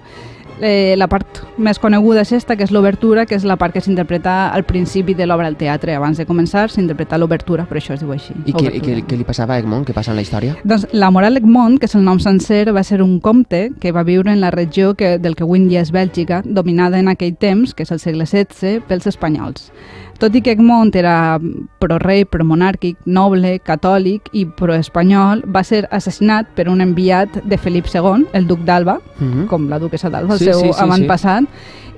Eh, 0.60 0.94
la 0.96 1.08
part 1.10 1.40
més 1.58 1.78
coneguda 1.82 2.22
és 2.22 2.30
esta, 2.32 2.54
que 2.56 2.62
és 2.64 2.70
l'obertura, 2.70 3.26
que 3.26 3.34
és 3.34 3.44
la 3.44 3.56
part 3.56 3.74
que 3.74 3.80
s'interpreta 3.82 4.52
al 4.54 4.62
principi 4.64 5.14
de 5.14 5.26
l'obra 5.26 5.48
al 5.48 5.56
teatre. 5.56 5.94
Abans 5.96 6.16
de 6.18 6.26
començar 6.26 6.68
s'interpreta 6.70 7.18
l'obertura, 7.18 7.64
per 7.66 7.78
això 7.80 7.94
es 7.94 8.00
diu 8.00 8.12
així. 8.14 8.34
I 8.46 8.52
què, 8.54 8.70
què, 8.80 9.00
què 9.06 9.18
li 9.18 9.24
passava 9.26 9.54
a 9.54 9.58
Egmont? 9.58 9.84
Què 9.86 9.92
passa 9.96 10.12
en 10.12 10.16
la 10.16 10.22
història? 10.22 10.54
Doncs 10.64 10.86
la 10.92 11.10
Moral 11.10 11.36
Egmont, 11.36 11.78
que 11.78 11.86
és 11.90 11.94
el 11.98 12.04
nom 12.06 12.20
sencer, 12.22 12.72
va 12.72 12.84
ser 12.86 13.02
un 13.02 13.18
comte 13.20 13.70
que 13.80 13.92
va 13.92 14.04
viure 14.06 14.30
en 14.32 14.40
la 14.40 14.50
regió 14.54 14.94
que, 14.94 15.18
del 15.18 15.34
que 15.34 15.42
avui 15.42 15.58
en 15.58 15.68
dia 15.68 15.82
és 15.82 15.90
Bèlgica, 15.92 16.42
dominada 16.44 16.98
en 16.98 17.08
aquell 17.08 17.34
temps, 17.36 17.74
que 17.74 17.82
és 17.82 17.90
el 17.92 17.98
segle 18.00 18.26
XVI, 18.26 18.80
pels 18.86 19.06
espanyols. 19.10 19.70
Tot 20.18 20.30
i 20.38 20.40
que 20.46 20.52
Egmont 20.54 20.92
era 20.94 21.40
pro-rei, 21.82 22.22
pro-monàrquic, 22.24 23.00
noble, 23.04 23.56
catòlic 23.66 24.28
i 24.32 24.44
pro-espanyol, 24.46 25.42
va 25.50 25.64
ser 25.66 25.88
assassinat 25.90 26.52
per 26.54 26.68
un 26.70 26.80
enviat 26.80 27.40
de 27.44 27.58
Felip 27.58 27.88
II, 27.90 28.28
el 28.32 28.46
duc 28.46 28.60
d'Alba, 28.64 29.00
Mhm. 29.18 29.46
com 29.48 29.68
la 29.68 29.78
duquesa 29.78 30.10
d'Alba, 30.10 30.38
Sí, 30.38 30.43
seu 30.44 30.60
sí, 30.60 30.72
sí, 30.72 30.82
avantpassat, 30.84 31.48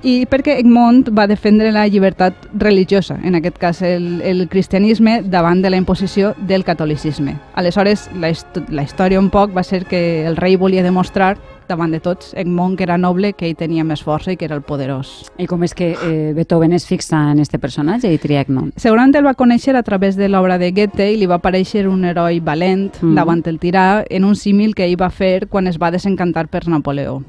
i 0.07 0.27
perquè 0.31 0.59
Egmont 0.61 1.09
va 1.17 1.27
defendre 1.27 1.73
la 1.75 1.87
llibertat 1.89 2.47
religiosa, 2.55 3.17
en 3.25 3.35
aquest 3.39 3.59
cas 3.59 3.83
el, 3.83 4.21
el 4.23 4.47
cristianisme, 4.49 5.23
davant 5.23 5.63
de 5.63 5.71
la 5.71 5.81
imposició 5.81 6.35
del 6.47 6.65
catolicisme. 6.65 7.37
Aleshores, 7.55 8.09
la, 8.21 8.31
hist 8.31 8.61
la 8.69 8.85
història 8.87 9.21
un 9.21 9.31
poc 9.35 9.55
va 9.57 9.65
ser 9.67 9.85
que 9.87 10.27
el 10.27 10.37
rei 10.37 10.57
volia 10.57 10.85
demostrar 10.87 11.37
davant 11.67 11.91
de 11.91 11.99
tots, 11.99 12.31
Egmont 12.39 12.77
que 12.79 12.85
era 12.87 12.97
noble, 12.99 13.33
que 13.35 13.49
ell 13.49 13.57
tenia 13.59 13.83
més 13.83 14.05
força 14.07 14.31
i 14.31 14.37
que 14.39 14.47
era 14.47 14.55
el 14.55 14.63
poderós. 14.63 15.27
I 15.43 15.49
com 15.51 15.65
és 15.67 15.75
que 15.75 15.95
eh, 15.97 16.33
Beethoven 16.37 16.77
es 16.77 16.87
fixa 16.87 17.25
en 17.33 17.41
este 17.43 17.59
personatge 17.59 18.13
i 18.13 18.21
tria 18.23 18.45
Egmont? 18.47 18.77
Segurament 18.79 19.17
el 19.19 19.27
va 19.27 19.35
conèixer 19.35 19.75
a 19.75 19.83
través 19.83 20.15
de 20.15 20.29
l'obra 20.31 20.61
de 20.63 20.71
Goethe 20.77 21.11
i 21.11 21.19
li 21.19 21.27
va 21.27 21.41
aparèixer 21.41 21.89
un 21.91 22.05
heroi 22.07 22.39
valent 22.39 22.93
mm. 23.01 23.17
davant 23.19 23.43
el 23.47 23.59
tirà 23.59 24.05
en 24.09 24.25
un 24.25 24.37
símil 24.39 24.77
que 24.79 24.87
ell 24.87 25.01
va 25.01 25.11
fer 25.11 25.49
quan 25.51 25.67
es 25.67 25.81
va 25.83 25.91
desencantar 25.91 26.47
per 26.47 26.69
Napoleó. 26.71 27.25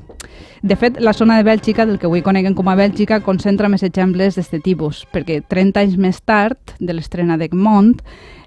De 0.63 0.75
fet, 0.75 0.97
la 0.99 1.13
zona 1.13 1.37
de 1.37 1.43
Bèlgica, 1.43 1.85
del 1.85 1.99
que 1.99 2.07
avui 2.07 2.23
coneguem 2.25 2.55
com 2.57 2.67
a 2.67 2.75
Bèlgica, 2.75 3.19
concentra 3.21 3.69
més 3.69 3.83
exemples 3.83 4.35
d'aquest 4.35 4.63
tipus, 4.65 5.03
perquè 5.13 5.43
30 5.47 5.83
anys 5.83 5.97
més 6.01 6.17
tard 6.25 6.73
de 6.79 6.93
l'estrena 6.97 7.37
d'Egmont, 7.37 7.99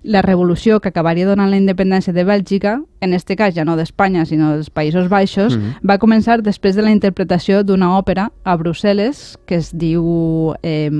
la 0.03 0.23
revolució 0.25 0.81
que 0.81 0.89
acabaria 0.89 1.27
donant 1.29 1.51
la 1.53 1.59
independència 1.61 2.13
de 2.13 2.25
Bèlgica, 2.25 2.81
en 3.01 3.13
este 3.15 3.37
cas 3.37 3.55
ja 3.55 3.65
no 3.65 3.77
d'Espanya, 3.77 4.25
sinó 4.27 4.51
dels 4.57 4.71
Països 4.71 5.09
Baixos, 5.09 5.57
Mhm. 5.57 5.87
va 5.89 5.99
començar 5.99 6.41
després 6.43 6.75
de 6.75 6.83
la 6.83 6.91
interpretació 6.91 7.63
d'una 7.63 7.97
òpera 7.99 8.33
a 8.45 8.57
Brussel·les 8.57 9.37
que 9.47 9.57
es 9.57 9.71
diu, 9.77 10.55
eh, 10.63 10.91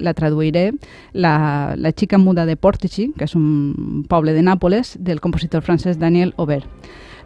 la 0.00 0.14
traduiré, 0.14 0.72
la, 1.12 1.74
la 1.76 1.92
xica 1.92 2.18
muda 2.18 2.46
de 2.46 2.56
Portici, 2.56 3.12
que 3.16 3.24
és 3.24 3.34
un 3.36 4.04
poble 4.08 4.32
de 4.32 4.42
Nàpoles, 4.42 4.96
del 4.98 5.20
compositor 5.20 5.62
francès 5.62 5.98
Daniel 5.98 6.34
Aubert. 6.36 6.66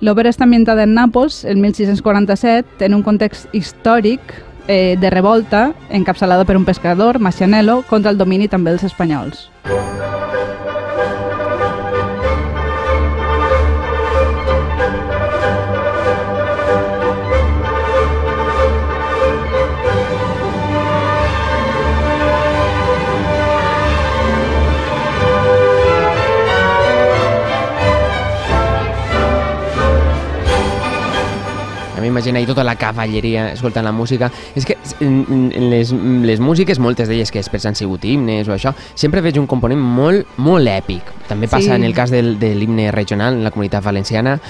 L'òpera 0.04 0.28
està 0.32 0.44
ambientada 0.44 0.84
en 0.84 0.92
Nàpols 0.96 1.44
el 1.48 1.56
1647 1.62 2.84
en 2.84 2.98
un 2.98 3.02
context 3.06 3.48
històric 3.56 4.20
eh, 4.68 4.96
de 5.00 5.10
revolta 5.10 5.70
encapçalada 5.88 6.44
per 6.44 6.56
un 6.56 6.64
pescador, 6.64 7.18
Macianello, 7.18 7.82
contra 7.88 8.12
el 8.12 8.18
domini 8.18 8.48
també 8.48 8.74
dels 8.74 8.84
espanyols. 8.84 9.48
M'imagino 32.26 32.38
ahí 32.38 32.46
tota 32.46 32.64
la 32.64 32.74
cavalleria 32.76 33.52
escoltant 33.52 33.84
la 33.84 33.92
música. 33.92 34.30
És 34.54 34.66
que 34.66 34.76
les, 35.00 35.92
les 35.92 36.40
músiques, 36.40 36.78
moltes 36.78 37.08
d'elles 37.08 37.30
que 37.30 37.38
després 37.38 37.66
han 37.66 37.74
sigut 37.78 38.04
himnes 38.04 38.48
o 38.48 38.54
això, 38.56 38.72
sempre 38.94 39.20
veig 39.22 39.38
un 39.38 39.46
component 39.46 39.78
molt, 39.80 40.26
molt 40.38 40.66
èpic. 40.68 41.02
També 41.28 41.46
passa 41.48 41.70
Sí. 41.70 41.74
en 41.76 41.84
el 41.84 41.94
cas 41.94 42.10
del, 42.10 42.38
de 42.38 42.54
l'himne 42.54 42.90
regional 42.92 43.34
en 43.34 43.44
la 43.44 43.50
comunitat 43.50 43.84
valenciana. 43.84 44.40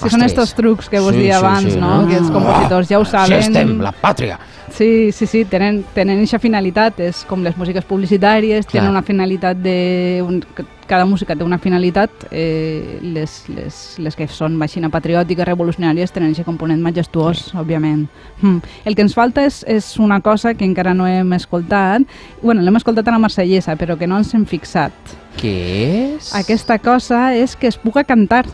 Sí, 0.00 0.08
són 0.08 0.22
estos 0.22 0.54
trucs 0.54 0.88
que 0.88 0.98
vos 1.00 1.12
Sí, 1.12 1.20
deia 1.20 1.38
sí, 1.38 1.44
abans, 1.44 1.72
sí, 1.74 1.78
no? 1.78 2.02
no? 2.02 2.08
Que 2.08 2.16
els 2.16 2.30
compositors 2.30 2.88
ja 2.88 2.98
ho 2.98 3.04
saben. 3.04 3.36
Així 3.36 3.50
estem, 3.50 3.80
la 3.82 3.92
pàtria! 3.92 4.38
Sí, 4.72 5.10
sí, 5.12 5.26
sí, 5.26 5.44
tenen, 5.44 5.84
tenen 5.92 6.16
aquesta 6.22 6.38
finalitat, 6.38 7.00
és 7.00 7.24
com 7.28 7.42
les 7.42 7.56
músiques 7.58 7.84
publicitàries, 7.84 8.64
Clar. 8.66 8.80
tenen 8.80 8.90
una 8.94 9.02
finalitat 9.02 9.58
de... 9.60 10.22
Un, 10.24 10.40
cada 10.90 11.06
música 11.06 11.36
té 11.38 11.46
una 11.46 11.60
finalitat, 11.62 12.26
eh, 12.34 12.98
les, 13.14 13.36
les, 13.54 13.78
les 14.02 14.18
que 14.18 14.26
són 14.26 14.56
màquina 14.58 14.90
patriòtiques, 14.90 15.46
revolucionàries, 15.46 16.10
tenen 16.10 16.34
aquest 16.34 16.48
component 16.48 16.82
majestuós, 16.82 17.46
òbviament. 17.54 18.08
Mm. 18.40 18.58
El 18.90 18.98
que 18.98 19.06
ens 19.06 19.14
falta 19.14 19.44
és, 19.46 19.62
és 19.70 19.92
una 20.02 20.18
cosa 20.24 20.56
que 20.58 20.66
encara 20.66 20.96
no 20.98 21.06
hem 21.06 21.30
escoltat, 21.38 22.02
bueno, 22.42 22.64
l'hem 22.66 22.80
escoltat 22.80 23.06
a 23.06 23.14
la 23.14 23.22
marsellesa, 23.22 23.78
però 23.78 23.96
que 24.00 24.10
no 24.10 24.18
ens 24.18 24.34
hem 24.34 24.48
fixat. 24.50 25.14
Què 25.38 25.54
és? 26.16 26.34
Aquesta 26.36 26.80
cosa 26.82 27.30
és 27.38 27.54
que 27.56 27.70
es 27.70 27.78
puga 27.78 28.02
cantar, 28.04 28.44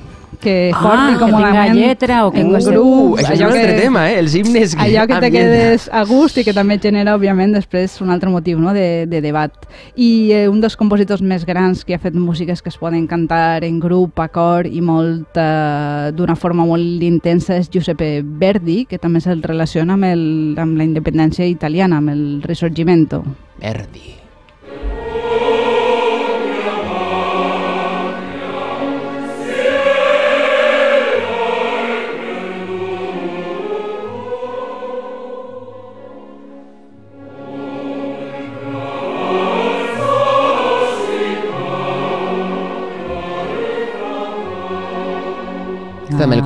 que 0.46 0.70
Ah, 0.72 0.80
formi 0.80 1.12
que 1.14 1.18
com 1.24 1.34
una 1.34 1.66
lletra 1.74 2.20
o 2.26 2.30
que 2.30 2.40
en 2.40 2.60
sé. 2.62 2.70
grup, 2.70 2.86
Uh, 2.86 3.16
això 3.18 3.32
és 3.34 3.40
allò 3.40 3.48
un 3.50 3.52
altre 3.56 3.74
que- 3.74 3.80
tema, 3.82 4.04
eh? 4.12 4.18
Els 4.20 4.34
himnes 4.38 4.74
que 4.76 4.82
allò 4.82 5.06
que 5.08 5.18
te 5.24 5.30
quedes 5.34 5.88
a 5.92 6.04
gust 6.06 6.38
i 6.38 6.44
que 6.46 6.52
també 6.54 6.78
genera, 6.78 7.16
òbviament, 7.16 7.52
després 7.56 8.00
un 8.00 8.10
altre 8.14 8.30
motiu 8.30 8.58
no? 8.60 8.72
de, 8.72 9.06
de 9.10 9.20
debat. 9.20 9.50
I 9.96 10.30
eh, 10.32 10.48
un 10.48 10.60
dels 10.60 10.76
compositors 10.76 11.22
més 11.22 11.44
grans 11.44 11.84
que 11.84 11.94
ha 11.94 11.98
fet 11.98 12.14
músiques 12.14 12.62
que 12.62 12.68
es 12.70 12.78
poden 12.78 13.06
cantar 13.08 13.64
en 13.64 13.80
grup, 13.80 14.18
a 14.20 14.28
cor 14.28 14.66
i 14.66 14.80
molt, 14.80 15.34
eh, 15.36 16.12
d'una 16.14 16.36
forma 16.36 16.64
molt 16.64 17.02
intensa 17.02 17.56
és 17.56 17.68
Giuseppe 17.70 18.22
Verdi, 18.22 18.84
que 18.86 18.98
també 18.98 19.20
se'l 19.20 19.42
relaciona 19.42 19.94
amb, 19.94 20.04
el, 20.04 20.54
amb 20.58 20.76
la 20.78 20.84
independència 20.84 21.46
italiana, 21.46 21.96
amb 21.98 22.10
el 22.10 22.42
Risorgimento. 22.42 23.24
Verdi. 23.60 24.14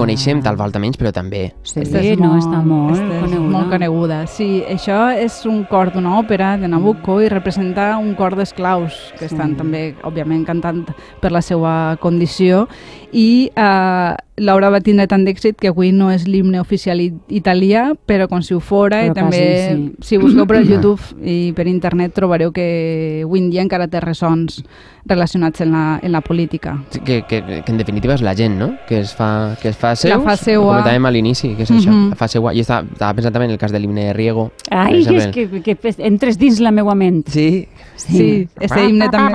Coneixem, 0.01 0.41
tal 0.43 0.57
volta 0.57 0.81
menys, 0.83 0.97
però 0.99 1.13
també. 1.13 1.53
Sí, 1.63 1.81
Esta 1.85 2.01
és 2.01 2.19
no, 2.19 2.33
molt- 2.33 2.43
està 2.43 2.63
molt 2.65 2.97
esta 2.97 3.05
és 3.15 3.21
coneguda. 3.23 3.51
molt 3.51 3.71
coneguda. 3.71 4.19
Sí, 4.27 4.49
això 4.69 4.99
és 5.17 5.45
un 5.47 5.65
cor 5.71 5.93
d'una 5.93 6.17
òpera 6.21 6.57
de 6.59 6.69
Nabucco 6.69 7.21
i 7.23 7.29
representa 7.29 7.97
un 7.99 8.15
cor 8.15 8.35
d'esclaus 8.37 9.13
que 9.19 9.29
Sí. 9.29 9.35
estan 9.35 9.57
també, 9.57 9.95
òbviament, 10.03 10.45
cantant 10.47 10.87
per 11.21 11.31
la 11.33 11.43
seva 11.43 11.97
condició 12.01 12.67
i 13.13 13.51
eh, 13.55 14.15
l'obra 14.41 14.71
va 14.73 14.81
tindre 14.81 15.05
tant 15.07 15.23
d'èxit 15.27 15.59
que 15.61 15.69
avui 15.69 15.93
no 15.93 16.09
és 16.11 16.25
l'himne 16.27 16.59
oficial 16.61 17.01
i- 17.01 17.13
italià, 17.29 17.93
però 18.09 18.27
com 18.29 18.41
si 18.43 18.55
ho 18.57 18.61
fora 18.61 19.03
i 19.05 19.11
Però 19.11 19.15
també 19.21 19.41
quasi, 19.41 19.77
sí. 20.01 20.09
si 20.09 20.19
busqueu 20.19 20.47
per 20.49 20.63
YouTube 20.65 21.01
i 21.23 21.53
per 21.57 21.67
internet 21.69 22.15
trobareu 22.17 22.51
que 22.53 23.23
avui 23.25 23.39
en 23.45 23.51
dia 23.53 23.63
encara 23.63 23.87
té 23.89 24.01
ressons 24.01 24.63
relacionats 25.05 25.61
en 25.63 25.73
la, 25.73 25.99
en 26.03 26.13
la 26.13 26.21
política. 26.21 26.79
Sí, 26.91 27.01
Que, 27.01 27.23
que, 27.29 27.43
que 27.65 27.73
en 27.73 27.79
definitiva 27.79 28.15
és 28.15 28.23
la 28.23 28.35
gent, 28.37 28.59
no? 28.59 28.73
Que 28.89 29.01
es 29.01 29.15
fa, 29.17 29.57
que 29.61 29.69
es 29.73 29.77
fa 29.77 29.95
seus, 29.97 30.23
fa 30.25 30.37
seua. 30.37 30.65
com 30.65 30.71
comentàvem 30.81 31.07
a 31.07 31.11
l'inici, 31.11 31.55
que 31.57 31.63
és 31.65 31.71
això, 31.71 31.91
Mhm. 31.91 32.11
la 32.11 32.17
fa 32.17 32.29
seua. 32.29 32.53
I 32.55 32.61
estava, 32.61 32.87
estava 32.93 33.15
pensant 33.15 33.33
també 33.33 33.47
en 33.47 33.53
el 33.53 33.59
cas 33.59 33.73
de 33.73 33.79
l'himne 33.81 34.05
de 34.09 34.13
Riego. 34.13 34.51
Ai, 34.71 35.03
és 35.05 35.27
que, 35.33 35.49
que, 35.63 35.77
entres 35.99 36.39
dins 36.39 36.61
la 36.61 36.71
meua 36.71 36.95
ment. 36.95 37.27
Sí, 37.29 37.67
Sí, 38.01 38.49
este 38.59 38.89
himne 38.89 39.11
també... 39.11 39.33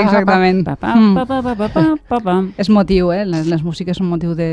Exactament. 0.00 0.66
Mm. 0.82 2.52
és 2.56 2.70
motiu, 2.70 3.10
eh? 3.12 3.24
Les, 3.28 3.46
les 3.50 3.62
músiques 3.62 3.98
són 3.98 4.08
motiu 4.08 4.34
de, 4.38 4.45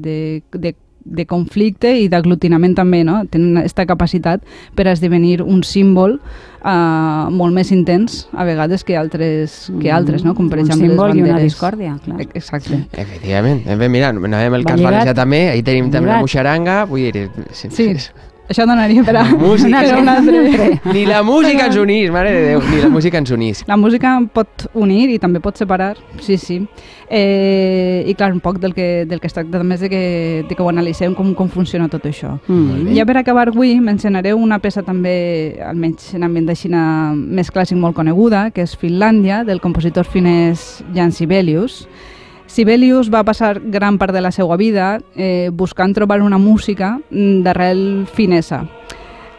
de, 0.00 0.42
de, 0.52 0.74
de 1.04 1.24
conflicte 1.26 1.90
i 1.96 2.08
d'aglutinament 2.12 2.74
també, 2.76 3.02
no? 3.04 3.22
Tenen 3.32 3.56
aquesta 3.62 3.86
capacitat 3.88 4.42
per 4.76 4.86
esdevenir 4.90 5.40
un 5.42 5.62
símbol 5.64 6.18
uh, 6.20 7.30
molt 7.32 7.56
més 7.56 7.70
intens 7.72 8.26
a 8.36 8.44
vegades 8.44 8.84
que 8.84 8.98
altres, 9.00 9.70
que 9.80 9.90
altres 9.90 10.24
no? 10.26 10.34
Com 10.36 10.50
per 10.52 10.60
un 10.60 10.66
exemple 10.66 10.88
les 10.88 10.92
símbol 10.92 11.14
i 11.16 11.22
banderes. 11.22 11.36
una 11.38 11.46
discòrdia, 11.48 11.94
clar. 12.04 12.20
E- 12.20 12.28
Exacte. 12.34 12.82
efectivament. 12.92 13.64
Eh, 13.66 13.76
bé, 13.80 13.88
mira, 13.88 14.12
anàvem 14.12 14.58
Va 14.60 14.62
cas 14.74 14.80
valencià 14.84 15.14
també, 15.16 15.48
ahí 15.54 15.62
tenim 15.62 15.88
també 15.90 16.06
la 16.12 16.18
Lligat. 16.18 16.26
muixaranga, 16.28 16.84
vull 16.84 17.08
dir... 17.12 17.30
Sí, 17.52 17.70
Sí, 17.70 17.88
això 18.50 18.66
donaria 18.66 19.04
per 19.06 19.14
a, 19.16 19.24
Música. 19.30 19.80
per 19.80 19.94
a 19.94 19.98
un 20.00 20.08
altre... 20.10 20.80
Ni 20.92 21.04
la 21.06 21.22
música 21.22 21.68
ens 21.68 21.76
unís, 21.78 22.10
mare 22.10 22.32
de 22.34 22.40
Déu, 22.48 22.62
ni 22.66 22.80
la 22.82 22.90
música 22.90 23.20
ens 23.22 23.30
unís. 23.30 23.62
La 23.70 23.76
música 23.78 24.16
pot 24.34 24.66
unir 24.74 25.06
i 25.14 25.18
també 25.22 25.38
pot 25.40 25.56
separar, 25.60 25.94
sí, 26.20 26.36
sí. 26.40 26.58
Eh, 27.10 28.04
I 28.06 28.14
clar, 28.14 28.32
un 28.34 28.42
poc 28.42 28.60
del 28.62 28.74
que, 28.74 29.04
del 29.06 29.22
que 29.22 29.30
es 29.30 29.34
tracta 29.34 29.58
també 29.58 29.78
és 29.78 29.84
de 29.86 29.90
que, 29.90 30.02
de 30.48 30.54
que 30.54 30.62
ho 30.62 30.68
analitzem 30.70 31.14
com, 31.18 31.32
com 31.38 31.50
funciona 31.50 31.88
tot 31.90 32.06
això. 32.10 32.36
Mm. 32.46 32.92
Ja 32.98 33.06
per 33.06 33.16
acabar 33.22 33.48
avui 33.50 33.76
mencionaré 33.82 34.34
una 34.34 34.60
peça 34.62 34.82
també, 34.86 35.58
almenys 35.66 36.14
en 36.18 36.26
ambient 36.26 36.50
de 36.50 36.58
Xina 36.58 36.84
més 37.14 37.50
clàssic 37.54 37.78
molt 37.78 37.98
coneguda, 37.98 38.48
que 38.54 38.66
és 38.66 38.76
Finlàndia, 38.78 39.44
del 39.46 39.62
compositor 39.62 40.06
finès 40.06 40.84
Jan 40.94 41.14
Sibelius. 41.14 41.84
Sibelius 42.50 43.12
va 43.14 43.22
passar 43.22 43.60
gran 43.62 43.96
part 43.98 44.12
de 44.12 44.20
la 44.20 44.32
seva 44.34 44.56
vida 44.58 44.98
eh, 45.14 45.50
buscant 45.52 45.94
trobar 45.94 46.20
una 46.20 46.38
música 46.38 46.98
mm, 47.10 47.42
d'arrel 47.46 47.82
finesa. 48.10 48.64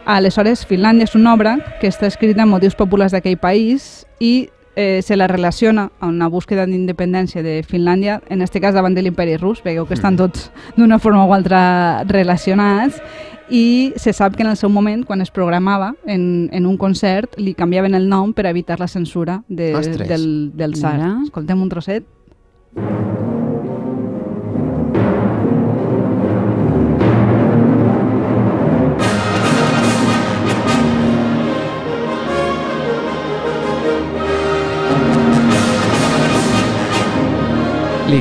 Aleshores, 0.05 0.63
Finlàndia 0.65 1.09
és 1.09 1.15
una 1.19 1.33
obra 1.35 1.57
que 1.81 1.91
està 1.91 2.07
escrita 2.07 2.45
amb 2.45 2.55
motius 2.55 2.77
populars 2.79 3.11
d'aquell 3.11 3.35
país 3.37 4.05
i 4.23 4.47
eh, 4.75 5.01
se 5.03 5.17
la 5.19 5.27
relaciona 5.27 5.89
a 5.99 6.07
una 6.07 6.29
búsqueda 6.31 6.65
d'independència 6.65 7.43
de 7.43 7.59
Finlàndia, 7.67 8.21
en 8.29 8.41
aquest 8.41 8.63
cas 8.63 8.73
davant 8.79 8.95
de 8.95 9.03
l'imperi 9.03 9.35
rus, 9.35 9.59
veieu 9.63 9.85
que 9.85 9.99
estan 9.99 10.15
tots 10.15 10.47
d'una 10.77 10.97
forma 10.97 11.25
o 11.27 11.35
altra 11.35 12.05
relacionats, 12.07 13.03
i 13.51 13.91
se 13.99 14.13
sap 14.15 14.37
que 14.39 14.45
en 14.45 14.53
el 14.53 14.55
seu 14.55 14.71
moment, 14.71 15.03
quan 15.03 15.19
es 15.19 15.35
programava 15.35 15.91
en, 16.07 16.47
en 16.55 16.65
un 16.65 16.79
concert, 16.79 17.35
li 17.35 17.51
canviaven 17.59 17.99
el 17.99 18.07
nom 18.07 18.31
per 18.31 18.47
evitar 18.47 18.79
la 18.79 18.87
censura 18.87 19.41
de, 19.49 19.73
Ostres. 19.75 20.07
del, 20.07 20.55
del 20.55 20.79
SAR. 20.79 20.95
Mira. 20.95 21.13
Escoltem 21.27 21.61
un 21.61 21.69
trosset. 21.69 22.07
Li 22.71 22.77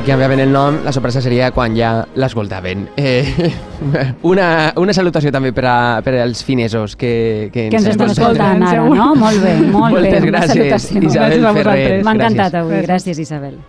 canviaven 0.03 0.39
el 0.39 0.51
nom, 0.51 0.81
la 0.83 0.91
sorpresa 0.91 1.21
seria 1.23 1.51
quan 1.55 1.71
ja 1.75 2.05
l'escoltaven. 2.15 2.89
Eh, 2.99 3.23
una, 4.31 4.73
una 4.75 4.91
salutació 4.91 5.31
també 5.31 5.51
per, 5.55 5.63
a, 5.63 5.79
per 6.03 6.17
als 6.19 6.43
finesos 6.43 6.97
que, 6.99 7.49
que, 7.53 7.69
que 7.71 7.79
ens, 7.79 7.87
estan 7.95 8.11
escoltant 8.11 8.63
ara, 8.67 8.83
no? 8.83 9.13
Molt 9.15 9.39
bé, 9.39 9.55
molt 9.63 9.95
Moltes 9.95 10.11
bé. 10.11 10.19
Moltes 10.19 10.31
gràcies, 10.31 10.91
Isabel 11.07 11.51
Ferrer. 11.55 12.01
M'ha 12.03 12.19
encantat 12.19 12.63
avui, 12.65 12.81
gràcies, 12.81 12.89
gràcies 12.91 13.29
Isabel. 13.29 13.61